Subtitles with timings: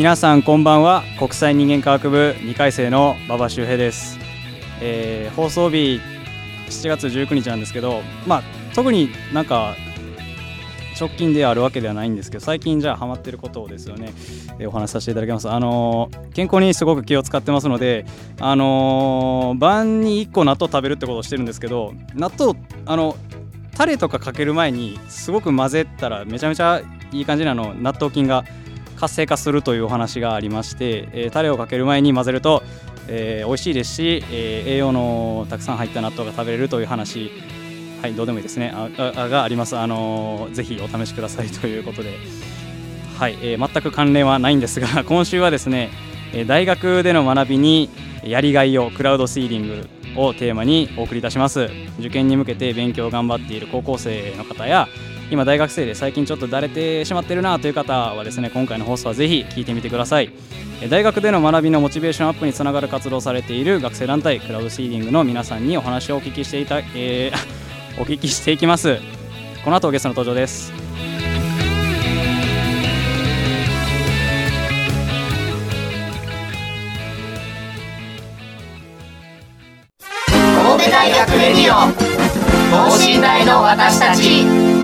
[0.00, 1.04] 皆さんこんばんは。
[1.18, 4.18] 国際人間科学部2回生の馬場周平です、
[4.80, 6.00] えー、放送日
[6.70, 8.42] 7月19日なんですけどまあ
[8.74, 9.76] 特になんか
[10.98, 14.14] 直近であるわけではないんですけど最近じゃあハマってることをですよね、
[14.58, 15.50] えー、お話しさせていただきます。
[15.50, 18.06] あのー、健康にすごく気を使ってますので
[18.40, 23.16] あのー、晩に1個納豆食べるってことをしてるんですけど納豆あの
[23.76, 26.80] タレとかかける前にすごく混ぜたらめちゃめちゃ
[27.12, 28.46] いい感じなの納豆菌が
[29.00, 32.62] 活性化するというお話がありまして、えー、タレをかける前に混ぜると、
[33.08, 37.30] えー、美味しいですし、えー、栄養のたくさん入った納豆が食べれるという話。
[38.02, 38.72] はいどうでもいいですね。
[38.74, 39.76] ああがあります。
[39.76, 42.18] あのー、ぜひお試しくださいということで。
[43.18, 45.90] はい、えー、全く関連はないんですが 今週はですね
[46.46, 47.90] 大学での学びに
[48.24, 51.68] やりがいをクラウドシーリングをテーマにお送りいたします。
[51.98, 54.88] 受験に向けて勉強を頑張っている高校生の方や
[55.30, 60.32] 今大学生で最近ちょっとだれてしまってるなという方はですね今回の放送はぜひ聞いてみてください。
[60.88, 68.98] 大学での学びのモチベーションアップにつながる活動をされている学生団体クラウドシーディングの皆さんにお話をお聞きしていた、えー、お聞きしていきます。
[69.62, 70.72] この後ゲストの登場です
[79.98, 81.92] 神戸大学レディオ
[82.70, 84.79] 等身大の私たち。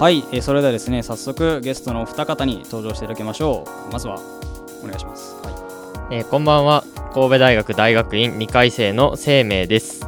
[0.00, 3.92] はい、えー、それではですね早速ゲストのお二方に登場していただきましょう。
[3.92, 4.18] まずは
[4.82, 6.84] お願いします、はい、えー、こんばんは。
[7.12, 10.06] 神戸大学大学院2回生の生命です。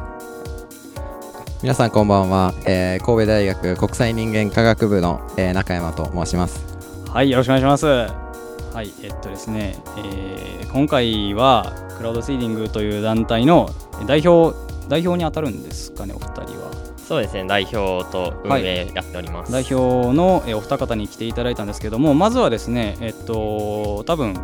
[1.61, 6.65] 皆さんこんばんは、えー、神戸大学国際人間科学部の、えー、中山と申します。
[7.09, 7.85] はいよろしくお願いします。
[7.85, 13.69] はいえっとですね、えー、今回はクラウドシーディングという団体の
[14.07, 14.57] 代表
[14.89, 16.62] 代表に当たるんですかねお二人は
[17.07, 24.35] そうですね代表と運営やっております、はい、代表のお二方に来ていただいたんですけどもまずはですねえっと多分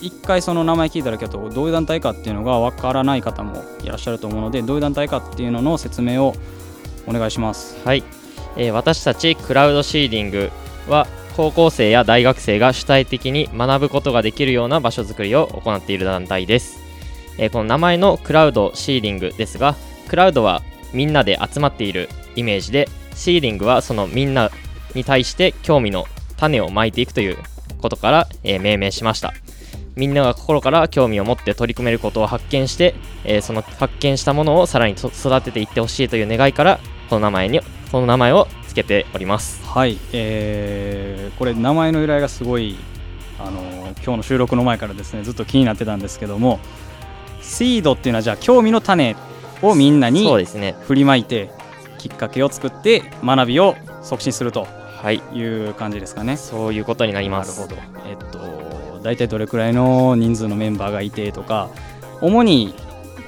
[0.00, 6.34] 一回その名前聞いただけだとどういう団体かっていうのがわからない方もいらっしゃると思うのでどういう団体かっていうのの説明を
[7.06, 7.76] お願いします。
[7.84, 8.04] はい、
[8.56, 10.50] えー、私たちクラウドシーディング
[10.88, 16.78] は高校生や大学生が主体的に学ぶことができるような場所づくりを行っている団体です、
[17.38, 19.76] えー、この名前のクラウドシーディングですが
[20.08, 20.62] クラウドは
[20.92, 24.50] みんなで集まっているイメージでシーリングはそのみんな
[24.94, 26.06] に対して興味の
[26.36, 27.38] 種をまいていくという
[27.80, 29.32] ことから、えー、命名しました。
[29.96, 36.80] みんなが心から興味を持って取り組めることを発見して、えー、その発見したものをさらに育てていってほしいという願いから
[37.10, 39.62] この名前にこの名前を付けております。
[39.66, 42.76] はい、えー、これ名前の由来がすごい
[43.38, 43.60] あの、
[44.02, 46.60] 今日の収録の前からですねずっと気になってたんですけども
[47.42, 49.16] シードっていうのはじゃあ興味の種
[49.62, 50.26] をみんなに
[50.82, 51.50] 振りまいて
[51.98, 54.66] きっかけを作って学びを促進すると
[55.34, 56.36] いう感じですかね。
[56.36, 57.60] そういうことになります。
[57.60, 58.08] なるほど。
[58.08, 61.70] えっと大体どれくらいの人数のメンバーがいてとか、
[62.20, 62.74] 主に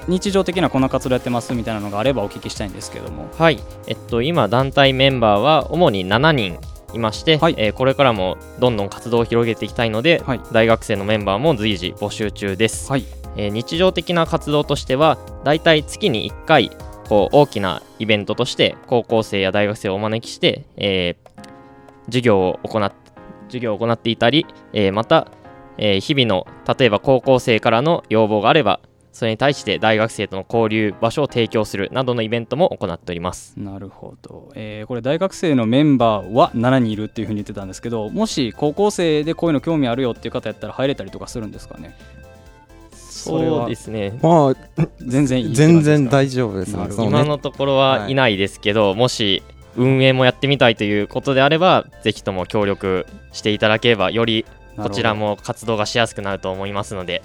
[0.07, 3.27] 日常的なこんな活動やってますみたいなのがあればお聞きしたいんですけども。
[3.37, 3.59] はい。
[3.87, 6.59] えっと今団体メンバーは主に7人
[6.93, 12.91] いまして、はい、えー、これからもどんどん活動を広げていきたいので、はい、大学生のメンバーも随時募集中です。
[12.91, 13.22] はい。
[13.35, 16.71] えー、日常的な活動としてはだいたい月に1回
[17.07, 21.45] こう大きなイベントとして高校生や大学生をお招きして、えー、
[22.05, 22.91] 授業を行っ
[23.47, 25.27] 授業を行っていたり、えー、また、
[25.77, 26.47] えー、日々の
[26.77, 28.79] 例えば高校生からの要望があれば
[29.11, 33.53] それに対して大学生との交流場所を提供するなどのイベントも行っております。
[33.59, 41.95] なるほど、えーこれ大学生のメンバーは7人いるっていうふうに言ってたんですけどもし高校生でこういうの興味あるよっていう方やったら入れたりとかするんですかね？
[43.23, 44.17] そうですね。
[44.21, 44.55] まあ
[45.05, 46.87] 全然全然大丈夫ですね。
[46.89, 47.17] そのね。
[47.17, 48.15] 今のところはい。
[48.15, 49.43] ないですけど、もし
[49.75, 54.45] 運営もやってみたいということであればぜひとも協力していただければより
[54.77, 57.21] こちらも活動がしやすくなると思いますので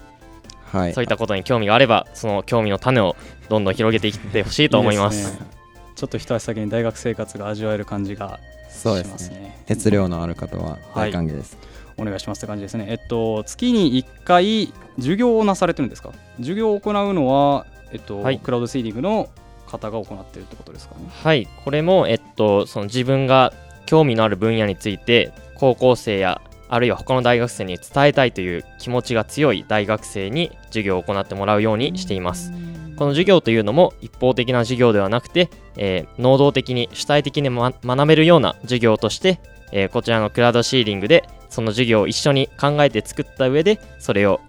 [0.72, 0.94] はい。
[0.94, 3.16] そういったことに興味があればその興味の種を
[3.48, 5.18] どんどん広げていってほしいと思います。
[5.18, 5.46] いいですね。
[5.94, 8.38] ちょっと一足先に大学生活が味わえる感じが
[8.78, 9.40] そうでしますすね。
[9.40, 11.56] ね熱量のある方は大歓迎です、
[11.96, 12.86] お願いしますって感じですね。
[12.88, 16.12] えっと月に1回授業をなされてるんですか？
[16.38, 18.38] 授業を行うのはえっと、はい。
[18.38, 19.28] クラウドシーディングの
[19.66, 21.00] 方が行ってるってことですかね？
[21.10, 21.48] はい。
[21.64, 23.52] これも、えっと、その自分が
[23.86, 32.52] 興味のある分野について高校生やあるいは他の大学生に伝えたいという気持ちが強い大学生に授業を行ってもらうようにしています
[32.98, 39.40] この授業というのも一方的な授業ではなくて、えー能動的に主体的に、ま、学べるような授業として、
[39.72, 44.40] えーこちらのクラウドシーディングでその授業を一緒に考えて作った上でそれを、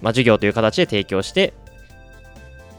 [0.00, 1.54] まあ、授業という形で提供して、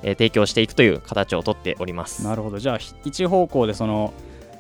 [0.04, 2.24] え提供していくという形をとっております。
[2.24, 2.60] なるほど。
[2.60, 4.14] じゃあ一方向でその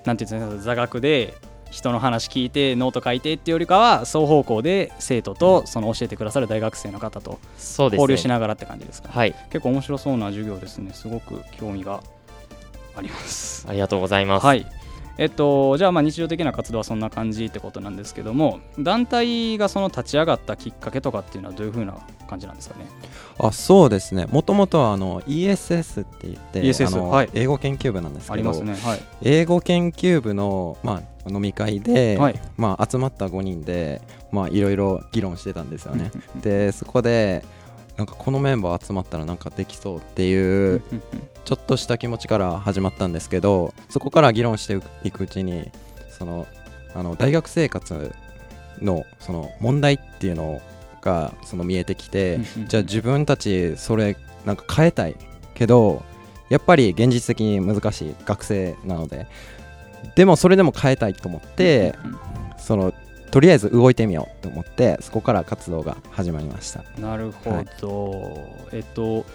[0.03, 1.33] なんていうんですか座学で
[1.73, 9.33] 人の話聞いてノート書いてっていうよりかは双方向で生徒とその教えてくださる大学生の方と交流しながらって感じですか、はい。
[9.49, 10.93] 結構面白そうな授業ですね。
[10.93, 12.01] すごく興味が
[12.95, 13.65] あります。
[13.67, 14.67] ありがとうございます、はい。
[15.17, 21.95] えっと、じゃあまあ日常的な活動はそんな感じってことなんですけども団体がその立ち上がったきっかけとかっていうのはどういうふうな
[22.27, 22.85] 感じなんですかね？
[23.37, 24.25] あそうですね。
[24.25, 27.29] もともとはあの ESS って言って、ESS はい。
[27.33, 28.75] 英語研究部なんですけどありますね。
[28.75, 32.39] はい、英語研究部の、まあ、飲み会で、はい。
[32.57, 36.11] まあ、集まった5人でまあいろいろ議論してたんですよね。
[36.41, 37.43] でそこで
[37.97, 40.81] なんかこのメンバー集まったらなんかできそうっていう
[41.45, 45.69] ちょっとした気持ちから始まったんですけどそこから議論していくうちに
[46.09, 46.47] その
[46.95, 48.11] あの大学生活
[48.81, 50.61] のその問題っていうの
[51.01, 55.15] がその見えてきてじゃあ自分たちそれなんか変えたい
[55.53, 56.03] けど
[56.49, 59.27] やっぱり現実的に難しい学生なので
[60.15, 61.95] でもそれでも変えたいと思って
[62.57, 62.93] その
[63.31, 66.83] とりあえず動いてみようと思ってそこから活動が始まりました。
[66.99, 68.39] なるほど、
[68.71, 69.25] えっと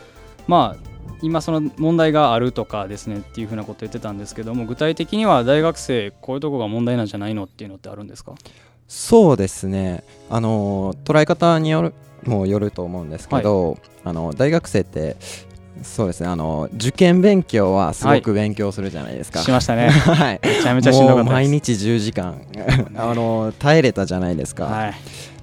[0.47, 0.88] まあ
[1.20, 8.35] 今その問題があるとかですねっていうふうなこと言ってたんですけども具体的には大学生こういうとこが問題なんじゃないのっていうのってあるんですか？
[8.87, 10.05] そうですね。
[10.31, 11.94] あの捉え方による
[12.25, 15.17] もよると思うんですけど、あの大学生って
[15.83, 16.29] そうですね。
[16.29, 19.89] あの受験勉強はすごく勉強するじゃないですか、しましたね。
[19.91, 20.41] はい。
[20.43, 21.49] めちゃめちゃしんどかもうったです。
[21.49, 22.41] 毎日10時間。
[22.97, 24.95] あの耐えれたじゃないですか、はい。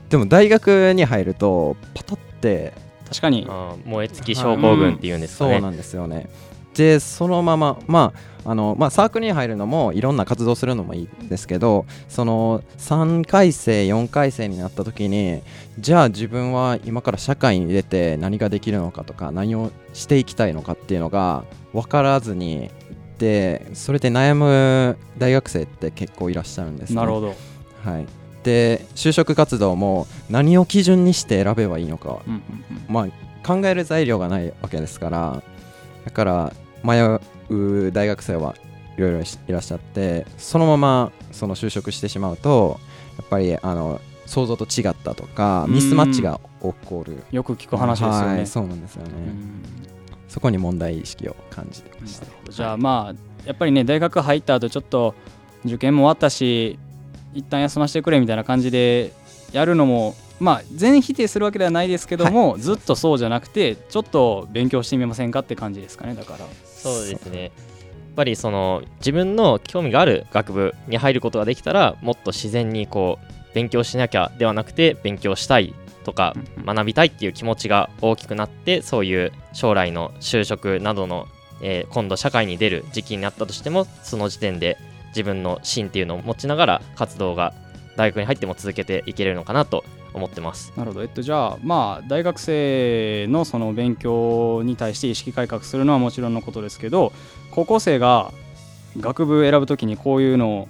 [0.10, 2.74] でも大学に入るとパタって。
[3.08, 3.48] 確かに。
[3.86, 6.28] 燃え尽き症候群っていうんですかね、そうなんですよね
[6.76, 15.42] でそのまままああのまあ、サークルに入るのもいろんな活動するのもいいんですけどその3回生4回生になった時に
[15.80, 21.44] じゃあ自分は今から社会に出て何ができるのかとか何をしていきたいのかっていうのが
[21.74, 22.70] 分からずに
[23.18, 27.34] でそれで悩む大学生って結構いらっしゃるんです、ね、なるほど、
[27.84, 28.06] はい、
[28.44, 32.20] で就職活動も何を基準にして選べばいいのか。
[32.28, 32.44] うんうん。
[32.88, 35.44] まあ、考える材料がないわけですから。
[36.06, 36.54] だから
[36.86, 37.02] 迷
[37.50, 38.56] う大学生は
[38.98, 42.80] いろいろいらっしゃってそのままその就職してしまうと
[43.18, 45.74] やっぱりあの想像と違ったとかうん。
[45.74, 47.24] ミスマッチが起こる。
[47.32, 49.64] よく聞く話ですよね、はい、そうなんですよね、うん。
[50.28, 52.28] そこに問題意識を感じてました。
[52.52, 55.14] じゃあまあやっぱりね大学入った後ちょっと
[55.64, 56.80] 受験も終わったし
[57.34, 59.14] 一旦休ませてくれみたいな感じで
[59.52, 66.46] やるのもまあ全否定するわけではないですけども、ずっとそうじゃなくてちょっと勉強してみませんかって感じですかねだから
[66.90, 67.44] そうですね。
[67.44, 67.52] やっ
[68.16, 75.74] ぱりその自分の興味がある学部に入ることができたらもっと自然にこう勉強しなきゃではなくて勉強したい
[76.06, 76.34] とか
[76.66, 81.28] 学びたいっていう気持ちが大きくなってそういう将来の就職などの、
[81.62, 84.78] えー今度社会に出る時期になったとしてもその時点で
[85.10, 87.54] 自分の芯っていうのを持ちながら活動が
[87.98, 89.84] 大学に入っても続けていけるのかなと
[90.18, 90.74] 思ってます。
[90.76, 97.12] なるほど、えっと、じゃあまあ大学生のその勉強に対して意識改革するのはもちろんのことですけど
[97.52, 98.32] 高校生が
[99.00, 100.68] 学部選ぶときにこういうの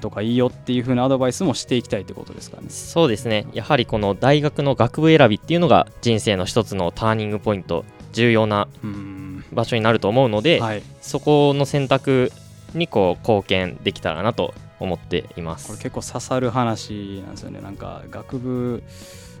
[0.00, 2.66] とかいいよっていう風なアドバイスもしていきたいってことですかね？
[2.68, 3.46] そうですね。
[3.54, 9.24] やはりこの大学の学部選びっていうのが人生の一つのターニングポイント重要なうん。
[9.52, 10.82] 場所になると思うので、はい。
[11.00, 12.32] そこの選択
[12.74, 17.60] にこう貢献できたらなと思っていまこれす結構刺さる話なんですよね。
[17.60, 18.82] なんか学部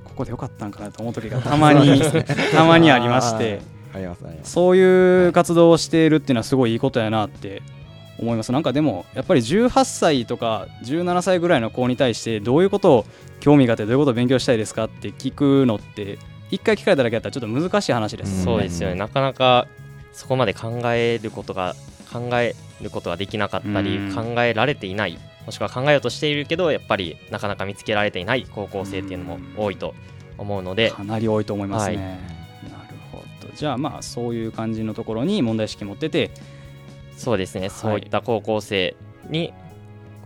[0.04, 2.00] ここでよかったんかなと思う時がたまに
[2.52, 3.60] たまにありまして。
[4.42, 7.62] そういう活動をしているっていうのはすごいいいことやなって
[8.18, 8.52] 思います。
[8.52, 13.04] なんかでもやっぱり18歳とか17歳ぐらいの子に対してどういうことを
[13.40, 16.18] 興味があってどういうことを勉強したいですかって聞くのって
[16.50, 18.96] 一回聞かれただけだったらちょっと難しい話です、うんそうですよね。
[18.96, 19.66] なかなか
[20.12, 21.74] そこまで考えることが
[22.14, 24.14] 考えることができなかったり、うん。
[24.14, 29.94] 考えられていないもしくは考えようとしているけどやっぱりなかなか見つけられていない高校生っていうのも多いと
[30.38, 32.72] 思うので、かなり多いと思いますね、はい。
[32.72, 33.52] なるほど。
[33.54, 36.30] じゃあまあそういう感じのところに問題意識持ってて。
[37.16, 37.68] そうですね。
[37.68, 38.96] そういった高校生
[39.28, 39.52] に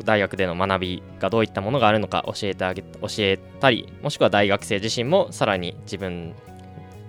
[0.04, 6.34] 大学での学びがどういったものがあるのか教えてあげ教えたりもしくは大学生自身もさらに自分、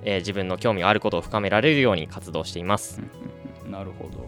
[0.03, 3.01] えー自分の興味があることを深められるように活動しています。
[3.69, 4.27] なるほど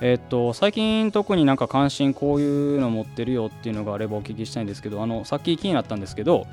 [0.00, 6.46] えっと最近特になんか関心こういうの持ってるよっていうのがあればお聞きしたいんですけどあのさっき気になったんですけど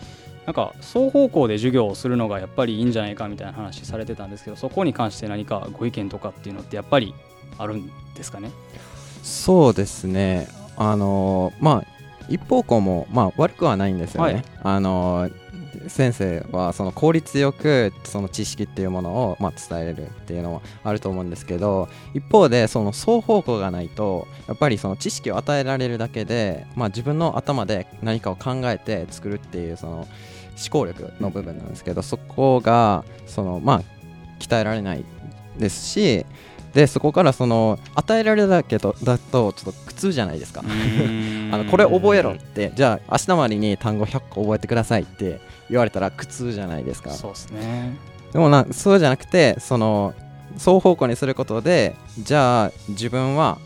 [0.45, 7.13] なんか双方向で授業をするのがやっぱりいいんじゃないかみたいな話されてたんですけどそこに関して何かご意見とかっていうのってやっぱり
[7.57, 8.51] あるんですかね？
[9.23, 10.47] そうですね。
[10.77, 11.95] あのーまあ
[12.27, 14.43] 一方向もまあ悪くはないんですよね、はい。
[14.63, 15.33] あのー
[15.87, 30.07] 先生はその効率よくその知識っていうものをまあ伝えれるっていうのもあると思うんですけど一方でその双方向がないとやっぱりその知識を与えられるだけで、まあ、自分の頭で何かを考えて作るっていうその思
[30.69, 33.81] 考力の部分なんですけどそこがそのまあ
[34.39, 35.05] 鍛えられない
[35.57, 36.25] ですし
[36.75, 40.61] でそこからその与えられるだけとだとちょっと苦痛じゃないですか。
[40.61, 45.39] あのこれ覚えろってじゃあ明日までに単語100個覚えてくださいって
[45.69, 47.11] 言われたら苦痛じゃないですか。
[47.11, 47.95] そうですね。
[48.33, 50.13] でもなそうじゃなくてその
[50.57, 53.57] 双方向にすることでじゃあ自分は、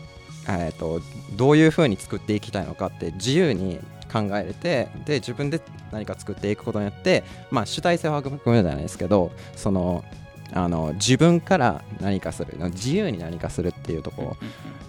[0.48, 1.00] えー、と
[1.36, 3.80] どういうふうに作っていきたいのかって自由に
[4.12, 10.04] 考えれてで自分で何か作っていくことによって、まあ、主体性を育むじゃないですけどその
[10.52, 14.36] あの自分から何かする自由に何かするっていうところ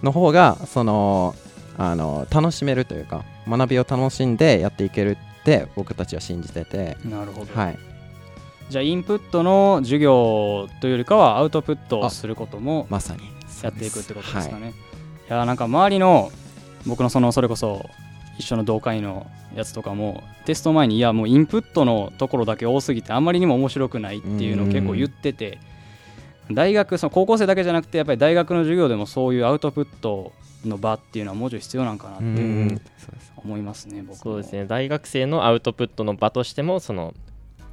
[0.02, 1.34] の方がその
[1.78, 7.78] あの楽しめるというか学びを楽しんでやっていけるって僕たちは信じてて、なるほど、はい、
[8.68, 13.22] じゃあインプットの授業というよりかはアウトプットをすることもまさに
[13.62, 14.62] やっていくってことですかはい。
[14.62, 14.74] ね。
[15.28, 16.30] い、やなんか周りの
[16.86, 17.84] 僕のそのそれこそ
[18.38, 25.58] 一緒の同会のやつとかもテスト前にいやもうインプットのところだけ多すぎてあんまりにも面白くないっていうのを結構言ってて
[26.50, 30.32] 大学その高校生だけじゃなくてやっぱり大学の授業でもそういうアウトプット
[30.64, 32.80] の場っていうのはもうちょい必要なんかなって
[33.36, 34.14] 思いますね僕も。
[34.16, 34.64] そうですね。
[34.64, 37.14] 大学生のアウトプットの場としてもその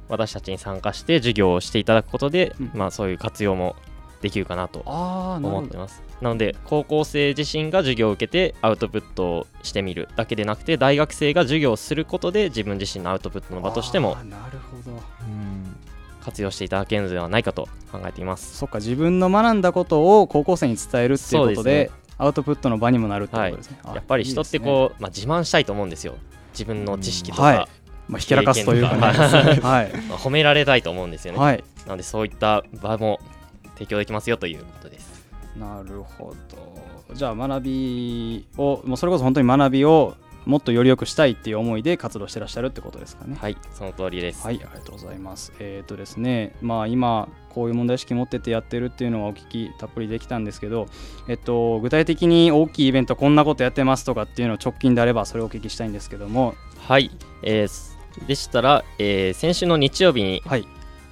[0.08, 2.70] 私たちに参加して授業をしていただくことで、うん。
[2.74, 3.76] まあ、そういう活用も
[4.20, 6.02] できるかなと思ってます。
[6.20, 14.92] なので高校生自身が授業を受けてアウトプットをしてみるだけでなくて大学生が授業をすることで自分自身のアウトプットの場としてもなるほど。
[14.92, 14.96] う
[15.30, 15.76] ん
[16.20, 18.56] 活用していただけるのではないかと考えています。
[18.56, 26.16] そっか自分の学んだことを高校生に伝えるっていうことでですアウトプットの場にもなるってことですね、あやっぱり人ってこうまあ、自慢したいと思うんですよ。
[26.52, 27.68] 自分の知識とか、はい。
[28.08, 29.00] まあ、ひけらかすというかね。
[29.62, 33.20] はい、まあ褒められたいと思うんですよね、はい、なのでそういった場も
[33.80, 35.26] 提供できますよということです。
[35.56, 36.34] なるほ
[37.08, 37.14] ど。
[37.14, 40.14] じゃあ学びをもうそれこそ本当に学びを
[40.46, 43.36] もっとより良くしたいっていう思いで活動してらっしゃるってことですかね。
[43.40, 45.52] はいその通りです、はい、ありがとうございます。
[45.58, 50.86] えっ、とですね、まあ今こういう問題意識持っててやってるっていうのはお聞きたっぷりできたんですけど、
[51.26, 57.10] えっと具体的に大きいイベントこんなことやってますとかっていうのを直近であればそれをお聞きしたいんですけども、はい、
[57.42, 57.90] えー
[58.26, 60.66] でしたら、えー先週の日曜日にはい、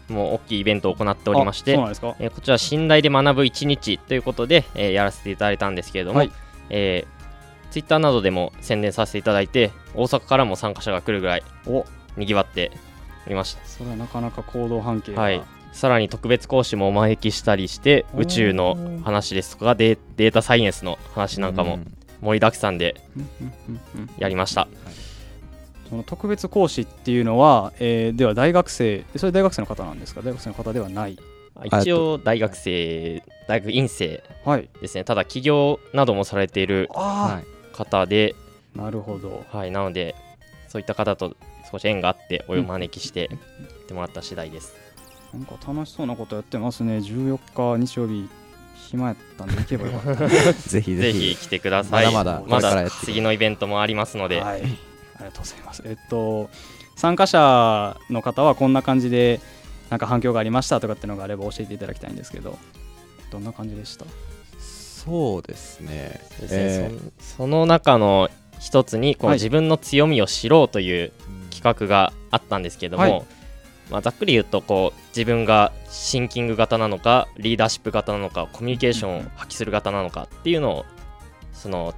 [0.09, 1.73] もう大きいイベントを行っておりまして。
[1.73, 6.33] えーこちら信頼で学ぶ1日ということで、えーやらせていただいたんですけれども、はい。
[6.71, 7.07] え
[7.71, 11.85] ツイッターなどでも宣伝させていただいて大阪からも参加者が来るぐらいお、
[12.17, 12.73] にぎわって
[13.27, 13.65] おりました。
[13.67, 21.95] それはなかなか行動半径が、はい、さらに特別講師もお招きしたりして宇宙の話ですとかデーデータサイエンスの話なんかもうん。
[22.21, 24.11] 盛りだくさんでうんうんうんうん。
[24.19, 24.67] やりました、
[25.89, 30.21] その特別講師っていうのは、えーでは大学生、それ大学生の方なんですか？
[30.23, 31.19] 大学生の方ではない。
[31.65, 34.69] 一応大学生大学院生はい。
[34.81, 36.89] ですねただ起業などもされている
[37.73, 38.37] 方で、
[38.77, 39.45] あ、なるほど。
[39.51, 40.15] はい、なので
[40.69, 41.35] そういった方と
[41.71, 44.75] 少し縁があってお招きしてやってもらった次第です、
[45.33, 46.99] なんか楽しそうなことやってますね。
[46.99, 48.29] 14日日曜日、
[48.89, 50.29] 暇やったんで行けばよかった。
[50.53, 54.63] ぜひぜぜひひ来てくださいまだまだこまだ次のイベントもありますので、はい、
[55.19, 55.83] ありがとうございます。
[55.85, 56.49] えっと、
[56.97, 59.41] 参加者の方はこんな感じで、
[59.91, 62.59] なんか反響がありましたとかっていうのがあれば教えていただきたいんですけど、
[63.31, 64.05] どんな感じでした？
[64.59, 66.21] そうですね。
[66.41, 66.51] ですね。
[66.51, 69.37] えそその中の一つにこうはい。
[69.37, 73.25] 自分の強みを知ろうというー企画があったんですけども、はい。
[73.91, 80.85] まあ、ざっくり言うとこう自分がシンキング型なのかリーダーシップ型なのかコミュニケーションを発揮する型なのかっていうのを
[81.55, 81.95] その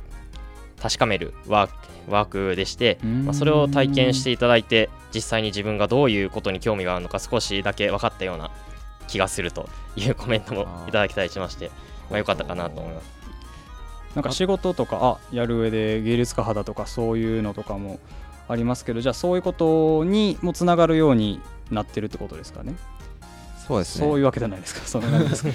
[0.80, 8.50] 確かめるワークワークでして、まあ、それを体験していただいて実際に自分がどういうことに興味があるのか少しだけ分かったような
[9.06, 11.70] 気がするというコメントもいただきたりしまして、
[12.10, 13.20] まあ、よかったかなと思います。
[14.14, 18.00] なんか仕事とかあやる上で芸術家肌とかそういうのとかも
[18.48, 22.74] ありますけどじゃあそういうことにもつながるようになってるってことですかね。
[23.68, 24.06] そうですね。
[24.06, 25.50] そういうわけじゃないですかそんなですか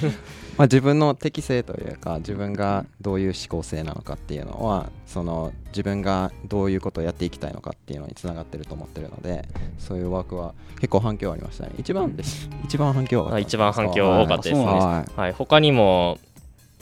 [0.57, 9.47] まあ、自分の適性というか自分がどういう思考性なのかっていうのはその自分がどういうことをやっていきたいのかっていうのにつながってると思ってるので
[9.77, 11.71] そういうワークは結構反響ありましたね。
[11.77, 13.35] 一番です一番反響多かった。
[13.35, 14.65] あ一番反響多かったですね。
[14.65, 15.19] はい。
[15.19, 16.17] はい、他にも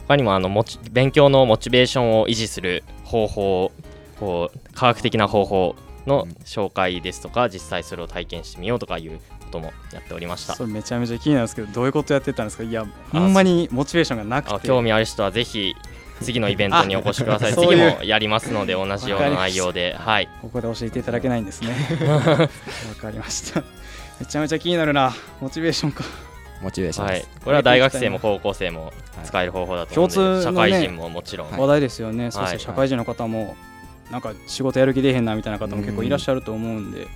[0.07, 3.71] 他にもあのモチ勉強のモチベーションを維持する方法
[4.19, 10.55] こう科学的な方法の紹介ですとか実際それを体験してみようとかいうこともやっておりました。
[10.55, 12.63] それめちゃめちゃ気になるんですけどどういうことやってたんですか？
[12.63, 14.53] いやほんまにモチベーションがなくて。
[14.55, 15.75] あ興味ある人はぜひ
[16.21, 17.53] 次のイベントにお越しください。
[17.53, 19.95] そういう次もやりますので同じような内容で。
[19.97, 20.29] はい。
[20.41, 21.75] ここで教えていただけないんですね。
[22.07, 22.47] わ
[22.99, 23.63] かりました。
[24.19, 25.13] めちゃめちゃ気になるな。
[25.41, 26.03] モチベーションか。
[26.61, 27.15] モチベーションはい。
[27.15, 28.93] です、、これは大学生も高校生も
[29.25, 33.57] 使える方法だと思うので、共通のね社会人ももちろん、話題ですよね、そうそうはい社会人の方も
[34.11, 37.07] なんか仕事やる気出えへんなみたいな方も結構いらっしゃると思うんで、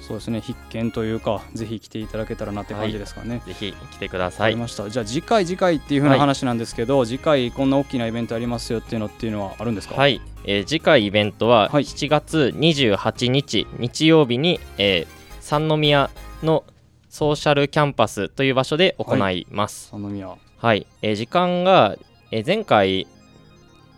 [0.00, 3.42] そうですね必見というかぜひ来ていただけたらなって感じですかね。
[3.46, 4.88] ぜひ来てくだわさいました。
[4.90, 9.94] じゃあ次回次回っていう風な話なんですけど、次回こんな大きなイベントありますよっていうのっていうのはあるんですか？
[9.94, 11.84] はい、えー次回イベントははい。
[11.84, 16.10] 7月28日日曜日に、えー三宮
[16.42, 16.64] の
[17.08, 19.88] ソーシャルキャンパスという場所で行います。
[19.90, 20.28] 三宮。
[20.58, 21.96] はい、えー時間が、
[22.30, 23.06] えー前回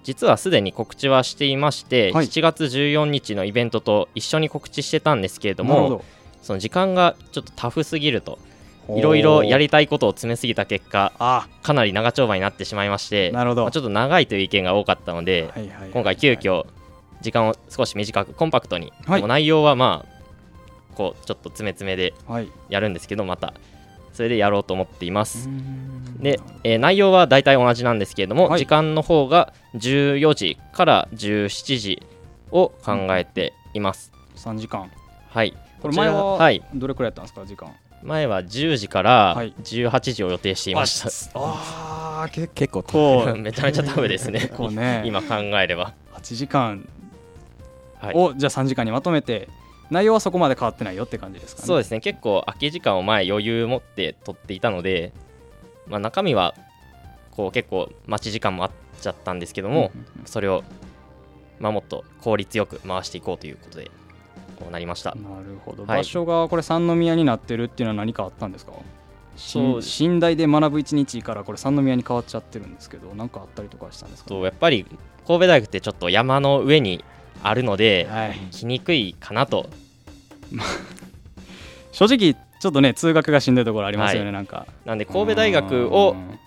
[0.02, 2.26] 実はすでに告知はしていまして、はい。
[2.26, 6.04] 7月14日のイベントと一緒に告知してたんですけれども
[6.42, 8.38] その時間がちょっとタフすぎると
[8.88, 13.62] いろいろやりたいことを詰めすぎた結果あかなり長丁場になってしまいましてなるほど。
[13.62, 16.66] まあちょっと長いという意見が多かったので、はいはいはい今回急遽
[17.20, 19.22] 時間を少し短くコンパクトに、はい。
[19.22, 22.48] 内容はまあこうちょっと詰め詰めではい。
[22.68, 23.55] やるんですけどまた
[24.12, 25.48] それでやろうと思っています、
[26.18, 28.59] でえー内容は大体同じなんですけれども、はい。
[28.59, 32.03] 時間の方が14時から17時
[32.51, 34.90] を考えています、3時間。
[35.31, 35.57] はい。
[35.81, 36.62] これ前ははい。
[36.75, 37.72] どれくらいやったんですか時間。
[38.03, 39.55] 前は10時からはい。
[39.62, 41.01] 18時を予定していまし
[41.33, 44.51] た、ああ結結構構 めちゃめちゃタフですね。
[44.70, 45.03] ね。
[45.07, 45.94] 今考えれば。
[46.14, 46.88] 8時間
[48.01, 48.14] はい。
[48.14, 49.48] をじゃあ3時間にまとめて
[49.92, 51.66] 内容はそこまで変わってないよって感じですかね。
[51.66, 52.00] そうですね。
[52.00, 55.12] 結構空き時間を前余裕持って取っていたので、
[55.87, 56.55] まあ、中身は
[57.31, 59.92] こう結構待ち時間もあっちゃったんですけども、
[60.24, 60.64] それを、
[61.61, 63.90] まあ、もっと効率よく回していこうということで
[64.59, 65.14] こうなりました。
[65.14, 65.98] なるほど、はい。
[65.98, 68.72] 場所がこれ三宮になってるっていうのは何かあったんですか？
[69.35, 74.85] そうし寝台で学ぶ一日からこれ三宮に変わっちゃってるんですけど何かあったりとかしたんですか、とやっぱり
[75.26, 77.02] 神戸大学ってちょっと山の上に
[77.42, 79.68] あるのではい、来にくいかなと。
[81.92, 84.35] 正直ちょっとね通学がしんどいところありますよね、はい。
[84.35, 84.66] なんか。
[84.85, 86.38] なんで神戸大学をうん。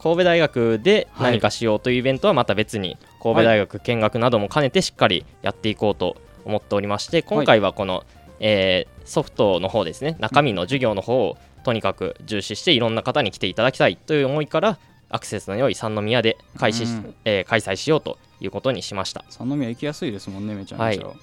[0.00, 1.32] 神戸大学ではい。
[1.32, 8.04] 何かしようというイベントはまた別に神戸大学見学なども兼ねてしっかりやっていこうと思っておりまして今回はこの、
[8.40, 14.78] えーソフトの方ですね中身の授業の方をとにかく重視していろんな方に来ていただきたいという思いから
[15.10, 17.14] アクセスの良い三宮で開始し、うん。
[17.24, 19.24] えー開催しようということにしました。
[19.30, 21.16] 三宮行きやすいですもんねめちゃめちゃ、はい。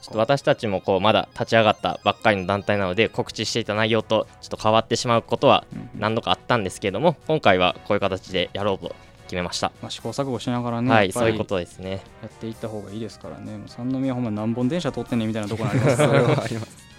[0.00, 5.90] ちょっと私たちもこうまだ立ち上がったばっかりの団体なので告知していた内容とちょっと変わってしまうことはうん。
[5.98, 12.02] 何度かあったんですけれども今回はこういう形でやろうと決めました、まあ、試行錯誤しながらね、はいそういうことですね。
[12.22, 13.62] やっていった方がいいですからね。
[13.66, 16.91] 三宮ほんま何本電車通ってんねんみたいなところありますそれはあります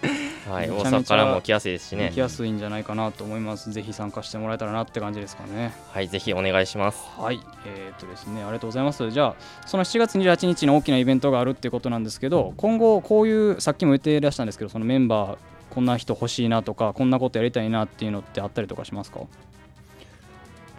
[0.49, 2.19] はい、大阪からも来やすいですしね行き。
[2.19, 7.03] やすいんじゃないかなと思いますぜひ参加してもらえたらなって感じですかねはい、ぜひお願いします。
[7.17, 9.09] はい、えーっとですね、ありがとうございます。
[9.11, 15.37] じゃあ、その7月28日の大きなイベントがあるっていうことなんですけど、今後、こういう、さっきも言っていらしたんですけど、そのメンバー、
[15.73, 19.21] こんな人欲しいなとか、こんなことやりたいなっていうのってあったりとかしますか？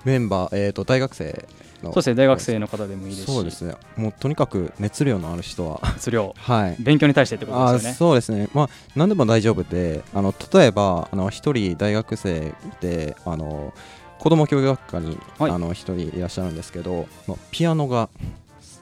[0.05, 1.47] メンバー、えー、と大学生
[1.85, 1.93] の。
[1.93, 3.75] そうですね、大学生の方でもいいですし、そうですね。
[3.97, 5.81] もうとにかく熱量のある人は。
[5.95, 6.77] 熱量、 はい。
[6.79, 7.97] 勉強に対してってことあですよね。
[7.97, 13.73] そうですね、まあ、何でも大丈夫で、あの例えば、あの一人大学生で、あの
[14.19, 15.51] 子供教育学科に、はい。
[15.51, 18.09] あの一人いらっしゃるんですけど、まあピアノが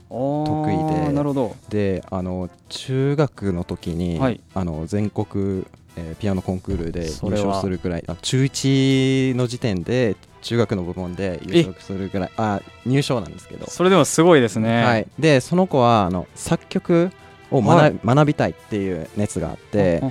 [0.09, 1.13] 得得意で。
[1.13, 1.57] なるほど。
[1.69, 4.41] で、あの中学の時に、はい。
[4.55, 5.65] あの全国、
[5.97, 13.67] えーピアノコンクールで優勝するくらい、あ中1の時点で中学の部門で優勝するくらい、あ入賞なんですけど。
[13.67, 14.85] それでもすごいですね。
[14.85, 17.11] はい、でその子はあの作曲
[17.51, 20.03] を学,、学びたいっていう熱があって、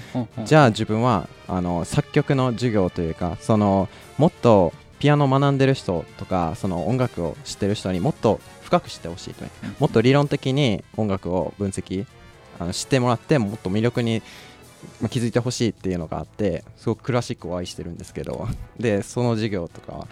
[0.45, 12.05] じゃゃあ自分はあの作曲の授業というかそのもっとピアノを学んでる人とかその音楽を知ってる人にもっと深く知ってほしいというもっと理論的に音楽を分析
[12.59, 14.21] あの知ってもらってもっと魅力に
[15.01, 18.47] まあ気づいてほしいっていうのがあってすごくクラシックを愛してるんですけど
[18.79, 20.07] でその授業とかは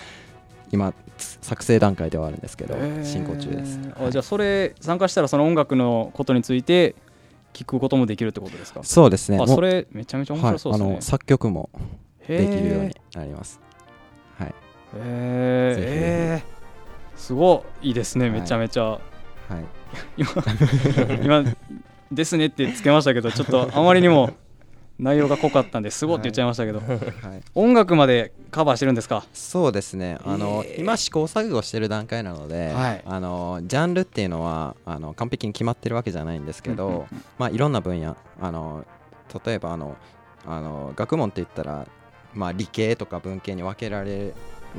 [0.71, 6.95] 今つ作成段階ではあるんですけど進行中です、あじゃあそれ参加したらその音楽のことについて
[7.53, 8.83] 聞くこともできるってことですか？
[8.83, 9.39] そうですね。
[9.41, 11.71] あそれめちゃめちゃ面白そうですね、はい、あの作曲も
[12.21, 13.59] へできるようーになります。
[14.37, 14.53] はい。
[14.95, 15.75] えー。
[15.75, 17.19] ぜひえー。
[17.19, 18.29] すごいいいですね。
[18.29, 18.39] はい。
[18.39, 19.01] めちゃめちゃ、はい。
[20.15, 20.31] 今
[21.23, 21.55] 今
[22.11, 24.29] ですねってつけましたけどちょっとあまりにも
[24.99, 27.41] 内容が濃かったんですごいって言っちゃいましたけど、はい。
[27.55, 29.23] 音楽までカバーしてるんですか？
[29.33, 30.17] そうですね。
[30.25, 30.75] あの、え。
[30.77, 33.01] ー今試行錯誤してる段階なので、はい。
[33.05, 37.07] あのジャンルっていうのはあの完璧に決まってるわけじゃないんですけど、
[37.37, 38.85] まあ、いろんな分野あの
[39.45, 39.95] 例えばあの
[40.45, 41.87] あの学問って言ったら、
[42.33, 44.33] まあ、理系とか文系に分けられ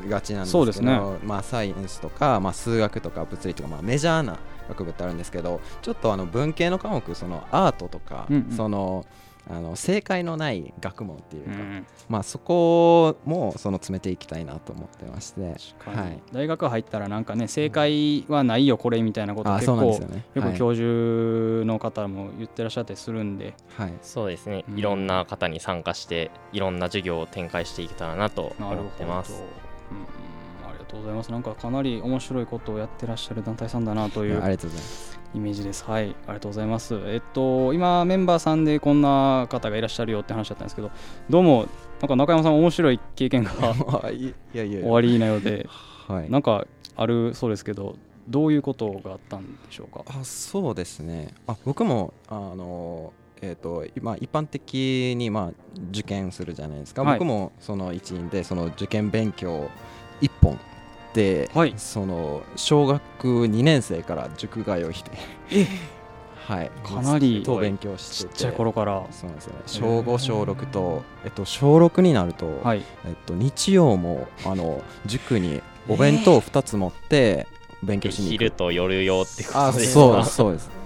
[0.09, 1.19] がちなんですけどね。
[1.25, 8.57] まあ、サイエンスとか、まあ、数学とか物理とか、まあ、メジャーな学部ってあるんですけどちょっとあの文系の科目そのアートとか、うんうん。
[8.57, 9.07] その
[9.49, 11.87] あの正解のない学問っていうか、うん。
[12.09, 20.25] まあ、そこもその詰めていきたいなと思ってまして、はい、大学入ったらなんかね正解はないよこれみたいなことあ結構そうなんですよね。
[20.35, 20.47] はい。
[20.47, 23.93] よく教授の方も言ってらっしゃったりするんで、はい。
[24.03, 24.65] そうですね。
[24.69, 24.79] うん。
[24.79, 29.33] いろんな方に参加していろんな授業を展開していけたらなと思なるほど、ってます
[29.91, 31.33] うん、ありがとうございます。
[31.33, 35.20] なんかかなり面白いことをやってらっしゃる団体さんだなというありがとうございます。
[35.35, 35.85] イメージです。
[35.85, 36.05] はい。
[36.05, 36.95] ありがとうございます。
[37.07, 40.91] えっと今メンバーさんでこんな方がいらっしゃるよって話だったんですけど
[41.29, 41.67] どうも
[42.01, 43.51] なんか中山さん面白い経験が
[44.05, 44.81] あいいやいや。
[44.81, 45.69] 終わりなようで
[46.09, 46.31] はい。
[46.31, 46.67] なんか
[46.97, 47.97] あるそうですけど
[48.29, 50.05] どういうことがあったんでしょうか？
[50.07, 51.35] あそうですね。
[51.47, 53.13] あ僕もあの
[53.43, 57.19] えー、と今一般的に、まあ、受験するじゃないですか、はい。
[57.19, 59.71] 僕もその一員でその受験勉強
[60.21, 60.61] 一本で、
[61.55, 61.75] はい。
[61.77, 63.01] その小学
[63.47, 65.11] 2年生から塾通いして。
[65.51, 65.67] え。
[66.47, 66.71] はい。
[66.83, 68.31] かなりずっと勉強してて。
[68.31, 69.05] ちっちゃい頃から。
[69.11, 69.61] そうなんですよね。
[69.67, 72.83] 小5小6と、えっと、小6になると、はい。
[73.07, 77.47] えっと、日曜もあの塾にお弁当2つ持って
[77.83, 78.39] 勉強しに行く。
[78.45, 80.80] 昼と夜用ってこあとですそうかそうです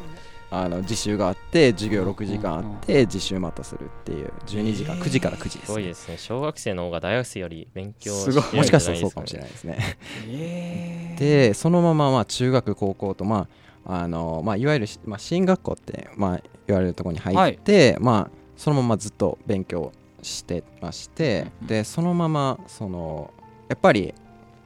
[0.56, 4.32] あの自習があって授業6時間あって自習またするっていう。
[4.46, 6.16] 12時間9時から9時ですすごいですね。
[6.16, 8.56] 小学生の方が大学生より勉強すごい。
[8.56, 9.78] もしかしたらそうかもしれないですね。
[10.28, 11.18] えー。
[11.18, 13.48] でそのまままあ中学高校とま
[13.84, 19.90] ああのまあいわゆるし、まあ、進学校ってまあ言われるところに入って、まあそのままずっと勉強
[20.22, 21.66] してまして、うん。
[21.66, 23.32] でそのままその
[23.68, 24.14] やっぱり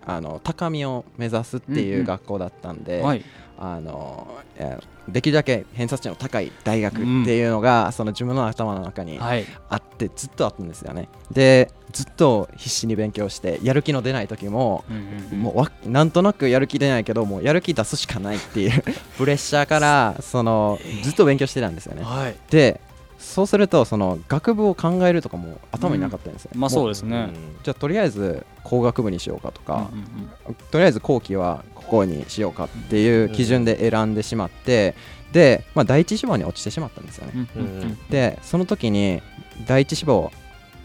[0.08, 3.24] あの高みを目指すってうんいううん学校だったんで、はい。
[3.60, 9.46] あのえーできるだけ偏差値の高い大学っていうのが、その自分の頭の中にはい。
[9.70, 11.08] あってずっとあったんですよね。
[11.30, 15.42] でずっと必死に勉強してやる気の出ない時もうんうんうん。
[15.42, 18.82] もうわなんとなくやる気出ないけどもうやる気出すしかないっていう
[19.16, 22.02] プレッシャーからそのずっと勉強してたんですよね。
[22.04, 22.36] はい。
[22.50, 22.80] で
[23.18, 27.30] そうするとその学部を考えるとかも頭になかったんですよ、まあそうもですね。
[27.64, 29.98] じゃあとりあえず工学部にしようかとか、うん。
[29.98, 30.04] うん
[30.48, 34.94] うんとりあえず後期はここにしようかっていう基準で選んでしまって、
[35.32, 37.32] で、まあ、第一志望に落ちてしまったんですよね。
[37.56, 37.98] うんうんうん。
[38.08, 39.22] でその時に
[39.66, 40.30] 第一志望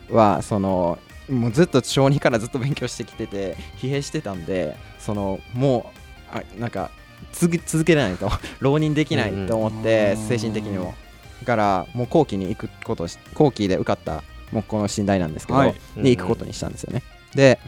[0.09, 5.91] はそのもうずっと小児からずっと勉強してきてて疲弊してたんでそのも
[6.33, 6.91] うあなんか
[7.31, 10.27] 続け続けられないと 浪人できないと思って、うん。
[10.27, 10.85] 精神的にも。
[10.85, 11.02] だ
[11.43, 15.75] からもう後期に行くこと後期で受かったもうこの寝台なんですけど、はい。
[15.95, 17.03] に行くことにしたんですよね。
[17.35, 17.59] で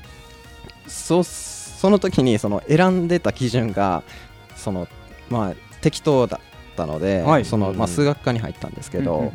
[0.87, 4.03] そその時にその選んでた基準が
[4.55, 4.87] その
[5.29, 7.45] まあ適当だったので、はい。
[7.45, 9.31] そのまあ、うん数学科に入ったんですけど、うんうんうん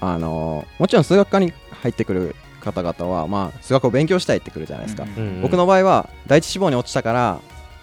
[0.00, 7.40] あのもちろん数学科に入ってくる方々は、まあ、数学を勉強したいってくるじゃないですか、うんうん僕の場合は第一志望に落ちたから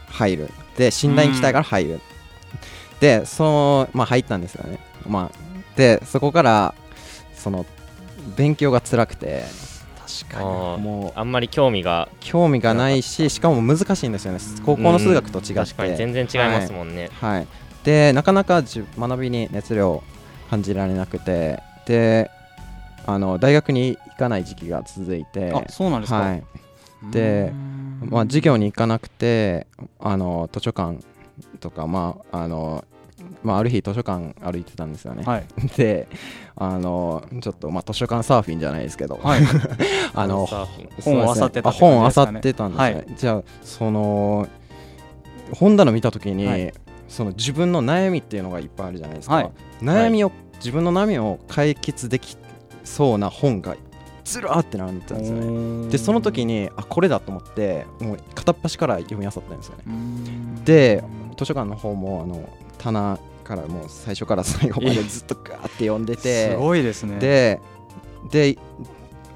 [0.07, 0.49] 入る。
[0.77, 2.01] で寝台に来たいから入る、
[2.99, 6.75] でその、まあ、入ったんですよね、まあ、でそこから
[7.35, 7.65] その
[8.35, 9.43] 勉強が辛くて。
[10.23, 10.45] 確かに。
[10.83, 12.09] もうあんまり興味が。
[12.19, 14.39] 興味がないししかも難しいんですよね。
[14.65, 15.97] 高校の数学と違って、確かに。
[15.97, 17.47] 全然違いますもんね、はい、
[17.83, 20.03] でなかなかじ学びに熱量を
[20.49, 21.61] 感じられなくて。
[21.85, 22.31] で
[23.07, 25.51] あの大学に行かない時期が続いて。
[25.53, 26.19] あそうなんですか。
[26.19, 26.43] はい。
[27.11, 27.51] で
[28.01, 29.67] まあ、授業に行かなくて
[29.99, 30.99] あの図書館
[31.59, 32.83] とか、まああの
[33.45, 35.45] まあ、ある日図書館歩いてたんですよね、はい。
[35.77, 36.07] で
[36.55, 39.41] あのちょっと、まあ、図書館サーフィンじゃないですけど、はい。
[40.13, 41.75] あの本をそうですね漁ってたね。
[41.75, 43.05] あ本を漁ってたんですね、はい。
[43.15, 44.47] じゃあその
[45.53, 46.73] 本棚見た時に、はい。
[47.07, 49.51] その自分の悩みっていうのがいっぱいあるじゃないですか、はい。
[49.81, 52.37] 悩みを自分の悩みを解決でき
[52.83, 53.75] そうな本が
[54.23, 55.89] ずらーって並んでたんですよね。
[55.89, 59.83] でその時にあこれだと思ってもう片っ端から読み漁ったんですよね。
[60.65, 61.03] で
[61.37, 66.51] 図書館の方もあの棚からもう最初から最後までずっとガーって読んでて。
[66.51, 67.17] すごいですね。
[67.19, 67.61] で
[68.29, 68.57] で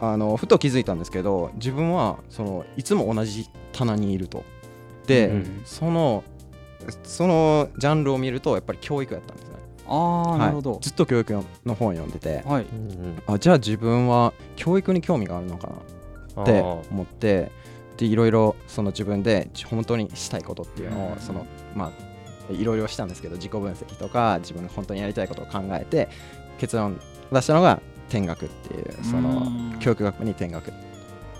[0.02, 4.44] あのふと気づいたんですけど自分はそのいつも同じ棚にいると。
[5.06, 6.24] で、うんその
[7.04, 9.56] そのジャンルを見るとやっぱり教育やったんですね。
[9.88, 10.40] ああ、はい。
[10.40, 10.80] なるほど。
[10.82, 11.44] ずっと教育の
[11.76, 12.42] 本を読んでて。
[12.46, 12.66] はい。
[13.28, 15.70] あじゃあ自分は教育に興味があるのか
[16.36, 17.52] なって思って
[17.98, 21.20] でいろいろその自分で本当にしたいことっていうのをうん。
[21.20, 21.46] その
[21.76, 22.09] まあ
[22.50, 26.10] いろいろしたんですけど自己分析とか自分が本当にやりたいことを考えて
[26.58, 27.00] 結論
[27.32, 30.72] 出したのが転学っていうそのうん教育学部に転学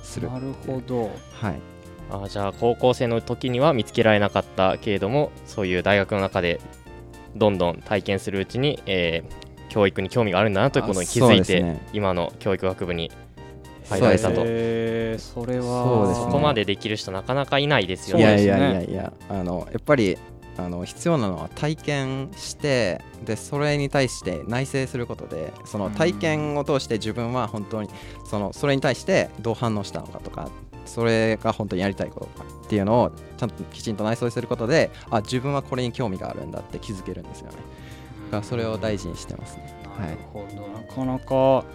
[0.04, 1.12] するなるほど。
[1.34, 1.60] はい。
[2.12, 6.60] あじゃあ高校生の時には見つけられなかったけれどもそういう大学の中で
[7.36, 11.88] どんどん体験するうちに、えー教育に興味があるんだなということに気づいて、ね。
[11.94, 13.12] 今の教育学部に
[13.88, 14.36] 入られたと。
[14.38, 16.16] そうですえーそれはそね。
[16.16, 18.24] そこまでできる人なかなかいないですよね。
[18.24, 20.18] いやいやいやいやあのやっぱり
[20.66, 27.90] あの必要なのは体験してでそれに対して内省することでその体験を通して自分は本当に
[28.26, 30.50] そのそれに対してどう反応したのかとか
[30.86, 37.58] それが本当にやりたいことかっていうのをちゃんときちんと内省することであ自分はこれに興味があるんだって気づけるんですよね。
[38.26, 39.76] だからそれを大事にしてますね。
[40.00, 41.66] なるほど、なかなか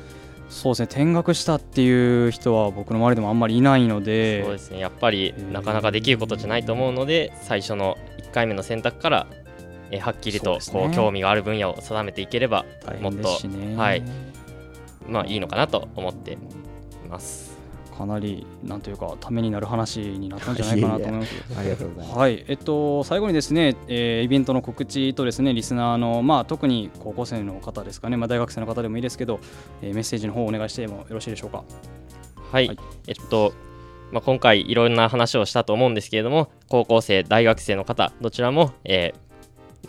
[0.54, 0.86] そうですね。
[0.88, 4.44] 転学したっていう人は僕の周りでもあんまりいないので。
[4.44, 4.78] そうですね。
[4.78, 9.26] やっぱりえーなかなかできることじゃないと思うので最初の1回目の選択から、
[9.90, 12.64] えーはっきりとこう興味がある分野を定めていければ
[13.00, 13.28] もっと
[13.76, 14.02] はい。
[15.08, 16.38] まあいいのかなと思ってい
[17.10, 17.53] ます。
[17.96, 21.34] かなりなんというかためになる話になったんじゃないかなと思います。
[21.58, 29.40] ありがとうございますはい、えっと、最後にですね、えーイベントの告知とですね、リスナーの、まあ、特に高校生の方ですかね、まあ、大学生の方でもいいですけど、
[29.82, 31.64] えーメッセージの方をお願いしてもよろしいでしょうか？
[32.52, 33.52] はい、はいえっと、
[34.12, 39.24] まあ、今回いろんな話をしたと思うんですけれども高校生大学生の方どちらも、えー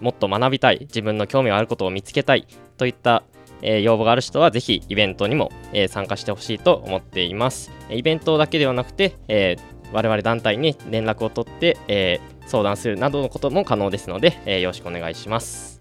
[0.02, 3.24] もっと学びたい自分の興味があることを見つけたいといった、
[3.62, 7.72] えー要望がある人はぜひイベントにも、えー参加してほしいと思っています。
[7.90, 15.80] イベントだけではなくて、えー我々団体に連絡を取って、えー相談するなどのことも可能ですので、えーよろしくお願いします。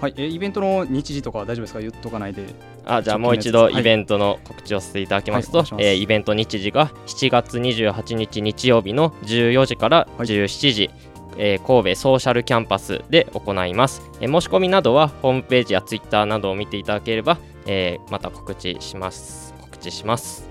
[0.00, 1.80] はい、えーイベントの日時とかは大丈夫ですか？
[1.80, 2.42] 言っとかないで。
[2.84, 10.90] あじゃあもう一度イベントの告知をさせていただきますと、はいお願いえーイベント日時が7月28日日曜日の14時からはい17時、
[11.38, 20.46] えー神戸ソーシャルキャンパスで行います、えー申し込みなどはホームページやツイッターなどを見ていただければ、えーまた告知します告知します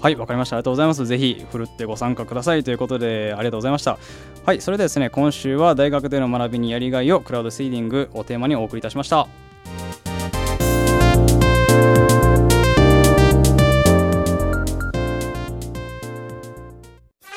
[0.00, 0.56] はい、わかりました。
[0.56, 1.04] ありがとうございます。
[1.04, 3.98] ぜひ、ふるってご参加くださいということで、ありがとうございました。
[4.46, 9.28] はい、それではですね、今週は大学での学びにやりがいをクラウドシーディングをテーマにお送りいたしました。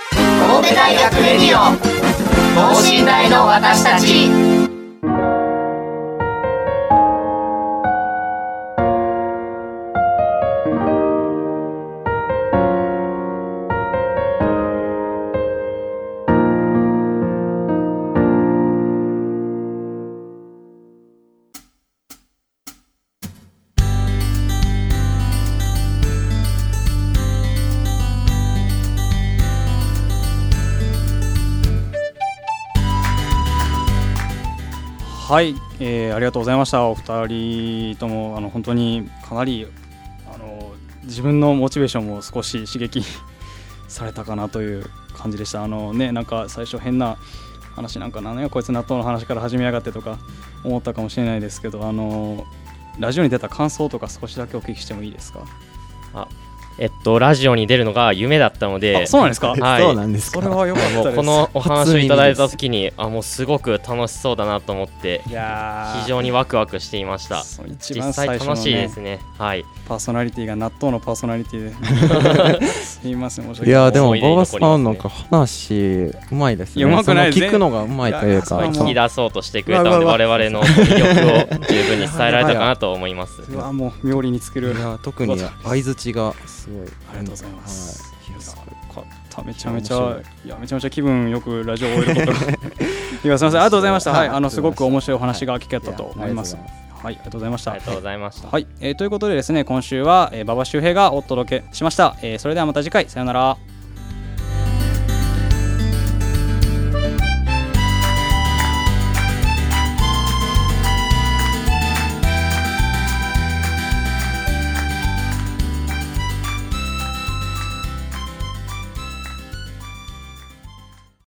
[0.10, 2.03] 神戸大学レディオ
[2.56, 4.30] 等身大の私たち。
[35.34, 36.86] はい、えーありがとうございました。
[36.86, 39.66] お二人ともあの本当にかなり
[40.32, 40.74] あの
[41.06, 43.04] 自分のモチベーションも少し刺激
[43.90, 44.86] されたかなという
[45.18, 45.64] 感じでした。
[45.64, 47.18] あのねなんか最初変な
[47.76, 50.20] 話なんかなんやこいつ納豆の話から始めやがってとか
[50.64, 52.46] 思ったかもしれないですけどあの
[53.00, 55.40] ラジオに出た感想とか少しだけお聞きしてもいいですか？
[56.14, 56.28] あ。
[56.80, 59.50] えっとラジオに出るのが夢だったのであそうなんですか？
[59.50, 59.82] はい。
[59.84, 60.42] そうなんですか。
[60.42, 67.44] それは良かったこのお話をいただいた時にあもうすごく楽しそうだなと思っていやー非常にワクワクしていました。
[67.68, 69.20] 一実番最際初の、ね、楽しいですね。
[69.38, 69.66] はい。
[69.88, 72.66] パーソナリティが納豆のパーソナリティで。
[72.72, 73.82] すいません申し訳ない。
[73.82, 74.60] いやでも思い出に馬場残りますね。
[74.60, 75.74] さんなんか話
[76.32, 76.84] うまいですね。
[76.84, 83.42] うまくないその聞くのがうまいというか聞き出そうとしてくれたのでうわうわ我々の魅力を十分に伝えられたかなと思います。
[83.50, 84.74] うわもう妙利に作る。
[84.74, 86.34] いや特に相づちが
[86.64, 86.88] すごい。
[87.10, 88.04] ありがとうございます。
[88.04, 88.30] はい。
[88.30, 92.40] いやよかっためちゃめちゃいやめちゃめちゃ気分よくラジオを終えること。
[92.46, 93.48] がいやすみません。
[93.48, 94.12] ありがとうございました。
[94.12, 94.30] はい。
[94.30, 96.56] あのすごく面白いお話が聞けたと思います。
[96.56, 96.66] はい。
[97.04, 97.72] ありがとうございました。
[97.74, 97.80] あり。
[97.82, 98.48] がとうございました。
[98.48, 103.10] はい、えーということでですね今週は、えー、馬場周平がお届けしました、えーそれではまた次回。
[103.10, 103.73] さようなら。